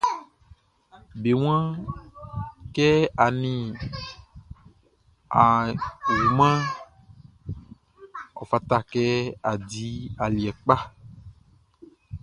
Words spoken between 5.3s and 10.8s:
a wumanʼn, ɔ fata kɛ a di aliɛ kpa.